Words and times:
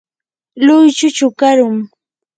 luychu 0.65 1.07
chukarum. 1.17 1.75